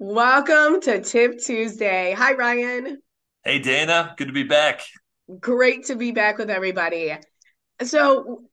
[0.00, 2.12] Welcome to Tip Tuesday.
[2.16, 3.02] Hi, Ryan.
[3.42, 4.14] Hey, Dana.
[4.16, 4.82] Good to be back.
[5.40, 7.16] Great to be back with everybody.
[7.82, 8.44] So,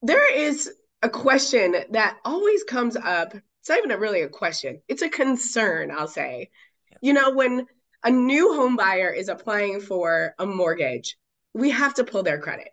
[0.00, 0.70] there is
[1.02, 3.34] a question that always comes up.
[3.34, 6.48] It's not even a, really a question, it's a concern, I'll say.
[7.02, 7.66] You know, when
[8.02, 11.18] a new home buyer is applying for a mortgage,
[11.52, 12.68] we have to pull their credit.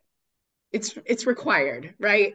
[0.71, 2.33] It's it's required, right?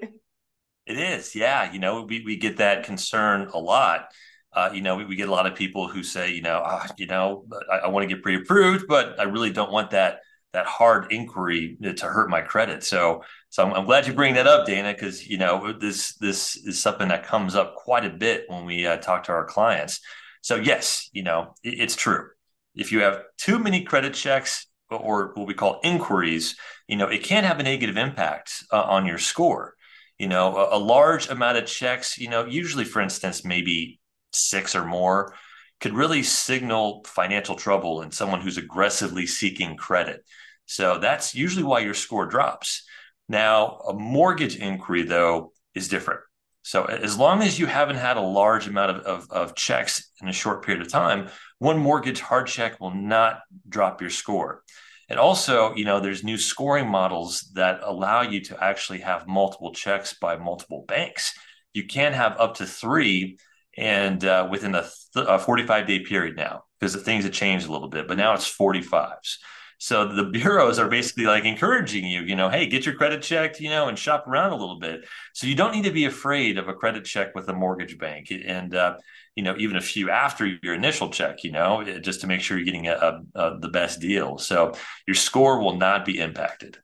[0.85, 1.73] It is, yeah.
[1.73, 4.11] You know, we, we get that concern a lot.
[4.57, 6.87] Uh, you know, we, we, get a lot of people who say, you know, oh,
[6.97, 10.21] you know, I, I want to get pre-approved, but I really don't want that
[10.57, 12.83] that hard inquiry to hurt my credit.
[12.83, 16.57] So, so I'm, I'm glad you bring that up, Dana, because you know this this
[16.57, 20.01] is something that comes up quite a bit when we uh, talk to our clients.
[20.41, 22.29] So, yes, you know, it, it's true.
[22.75, 26.57] If you have too many credit checks or what we call inquiries,
[26.89, 29.75] you know, it can have a negative impact uh, on your score.
[30.19, 34.01] You know, a, a large amount of checks, you know, usually, for instance, maybe
[34.37, 35.35] six or more,
[35.81, 40.25] could really signal financial trouble in someone who's aggressively seeking credit.
[40.67, 42.85] So that's usually why your score drops.
[43.29, 46.21] Now, a mortgage inquiry, though, is different.
[46.63, 50.29] So as long as you haven't had a large amount of, of, of, checks in
[50.29, 54.63] a short period of time, one mortgage hard check will not drop your score.
[55.09, 59.73] And also, you know, there's new scoring models that allow you to actually have multiple
[59.73, 61.33] checks by multiple banks.
[61.73, 63.39] You can have up to three
[63.77, 64.83] and uh, within a,
[65.15, 68.17] th- a 45 day period now because the things have changed a little bit but
[68.17, 69.37] now it's 45s
[69.79, 73.61] so the bureaus are basically like encouraging you you know hey get your credit checked
[73.61, 75.07] you know and shop around a little bit.
[75.35, 78.31] So you don't need to be afraid of a credit check with a mortgage bank.
[78.31, 78.97] And uh,
[79.35, 82.57] you know even a few after your initial check you know just to make sure
[82.57, 84.39] you're getting a, a, the best deal.
[84.39, 84.73] So
[85.07, 86.79] your score will not be impacted.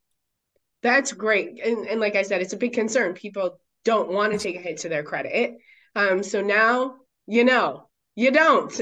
[0.83, 1.61] That's great.
[1.65, 3.15] And, and like i said it's a big concern.
[3.15, 5.55] People don't want to take a hit to their credit
[5.95, 8.73] um, so now you know, you don't.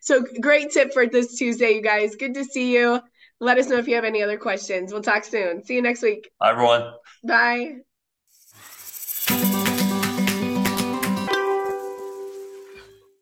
[0.00, 2.16] so great tip for this Tuesday, you guys.
[2.16, 3.00] Good to see you.
[3.40, 4.92] Let us know if you have any other questions.
[4.92, 5.64] We'll talk soon.
[5.64, 6.30] See you next week.
[6.40, 6.92] Bye, everyone.
[7.22, 7.76] Bye.